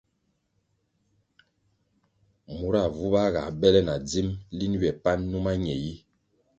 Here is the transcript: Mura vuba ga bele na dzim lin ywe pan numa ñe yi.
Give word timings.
Mura 2.57 2.83
vuba 2.95 3.23
ga 3.33 3.43
bele 3.59 3.81
na 3.87 3.95
dzim 4.07 4.27
lin 4.57 4.73
ywe 4.79 4.89
pan 5.03 5.19
numa 5.31 5.51
ñe 5.63 5.75
yi. 5.83 5.93